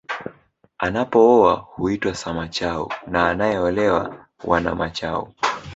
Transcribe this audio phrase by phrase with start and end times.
[0.79, 5.33] Anapooa huitwa Samachau na anaeolewa Wanamachau